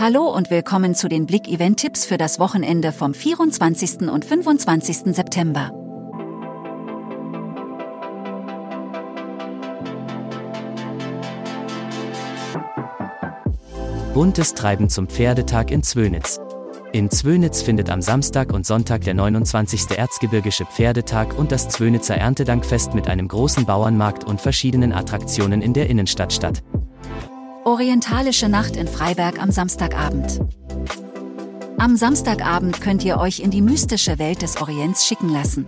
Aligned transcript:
Hallo 0.00 0.28
und 0.32 0.48
willkommen 0.48 0.94
zu 0.94 1.08
den 1.08 1.26
Blick-Event-Tipps 1.26 2.06
für 2.06 2.18
das 2.18 2.38
Wochenende 2.38 2.92
vom 2.92 3.14
24. 3.14 4.08
und 4.08 4.24
25. 4.24 5.12
September. 5.12 5.72
Buntes 14.14 14.54
Treiben 14.54 14.88
zum 14.88 15.08
Pferdetag 15.08 15.72
in 15.72 15.82
Zwönitz. 15.82 16.38
In 16.92 17.10
Zwönitz 17.10 17.62
findet 17.62 17.90
am 17.90 18.00
Samstag 18.00 18.52
und 18.52 18.64
Sonntag 18.64 19.02
der 19.02 19.14
29. 19.14 19.98
Erzgebirgische 19.98 20.64
Pferdetag 20.66 21.36
und 21.36 21.50
das 21.50 21.70
Zwönitzer 21.70 22.14
Erntedankfest 22.14 22.94
mit 22.94 23.08
einem 23.08 23.26
großen 23.26 23.66
Bauernmarkt 23.66 24.22
und 24.22 24.40
verschiedenen 24.40 24.92
Attraktionen 24.92 25.60
in 25.60 25.72
der 25.72 25.90
Innenstadt 25.90 26.32
statt. 26.32 26.62
Orientalische 27.68 28.48
Nacht 28.48 28.76
in 28.76 28.88
Freiberg 28.88 29.42
am 29.42 29.50
Samstagabend. 29.50 30.40
Am 31.76 31.98
Samstagabend 31.98 32.80
könnt 32.80 33.04
ihr 33.04 33.18
euch 33.18 33.40
in 33.40 33.50
die 33.50 33.60
mystische 33.60 34.18
Welt 34.18 34.40
des 34.40 34.58
Orients 34.62 35.06
schicken 35.06 35.28
lassen. 35.28 35.66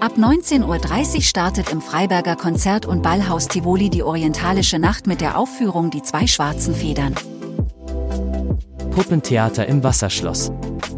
Ab 0.00 0.12
19.30 0.16 1.16
Uhr 1.16 1.20
startet 1.20 1.70
im 1.70 1.82
Freiberger 1.82 2.34
Konzert- 2.34 2.86
und 2.86 3.02
Ballhaus 3.02 3.46
Tivoli 3.46 3.90
die 3.90 4.02
Orientalische 4.02 4.78
Nacht 4.78 5.06
mit 5.06 5.20
der 5.20 5.36
Aufführung 5.36 5.90
Die 5.90 6.00
zwei 6.00 6.26
schwarzen 6.26 6.74
Federn. 6.74 7.14
Puppentheater 8.92 9.66
im 9.66 9.84
Wasserschloss. 9.84 10.50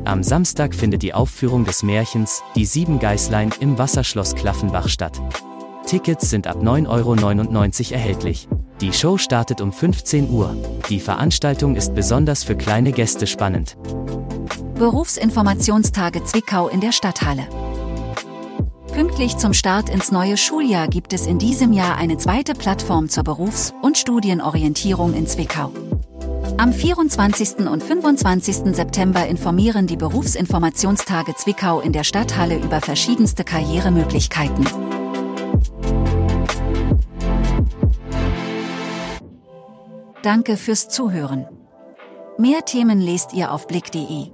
Am 0.05 0.22
Samstag 0.22 0.77
findet 0.77 1.02
die 1.02 1.12
Aufführung 1.12 1.64
des 1.64 1.83
Märchens 1.83 2.44
Die 2.55 2.66
sieben 2.66 3.00
Geißlein 3.00 3.50
im 3.58 3.78
Wasserschloss 3.78 4.36
Klaffenbach 4.36 4.88
statt. 4.88 5.20
Tickets 5.86 6.30
sind 6.30 6.46
ab 6.46 6.62
9,99 6.62 6.86
Euro 7.86 7.94
erhältlich. 7.94 8.48
Die 8.80 8.92
Show 8.92 9.19
startet 9.19 9.60
um 9.60 9.73
15 9.73 10.30
Uhr. 10.30 10.56
Die 10.88 10.98
Veranstaltung 10.98 11.77
ist 11.77 11.95
besonders 11.95 12.42
für 12.42 12.56
kleine 12.56 12.91
Gäste 12.91 13.27
spannend. 13.27 13.77
Berufsinformationstage 14.74 16.25
Zwickau 16.25 16.69
in 16.69 16.80
der 16.80 16.91
Stadthalle. 16.91 17.47
Pünktlich 18.92 19.36
zum 19.36 19.55
Start 19.55 19.89
ins 19.89 20.11
neue 20.11 20.36
Schuljahr 20.36 20.89
gibt 20.89 21.12
es 21.12 21.27
in 21.27 21.39
diesem 21.39 21.72
Jahr 21.72 21.97
eine 21.97 22.17
zweite 22.19 22.55
Plattform 22.55 23.08
zur 23.08 23.22
Berufs- 23.22 23.72
und 23.83 23.97
Studienorientierung 23.97 25.14
in 25.14 25.27
Zwickau. 25.27 25.70
Am 26.56 26.72
24. 26.72 27.69
und 27.69 27.83
25. 27.83 28.75
September 28.75 29.27
informieren 29.27 29.86
die 29.86 29.97
Berufsinformationstage 29.97 31.34
Zwickau 31.36 31.80
in 31.80 31.92
der 31.92 32.05
Stadthalle 32.05 32.56
über 32.56 32.80
verschiedenste 32.80 33.45
Karrieremöglichkeiten. 33.45 35.03
Danke 40.25 40.56
fürs 40.56 40.89
Zuhören. 40.89 41.47
Mehr 42.39 42.64
Themen 42.64 42.98
lest 42.98 43.34
ihr 43.34 43.53
auf 43.53 43.67
blick.de. 43.67 44.30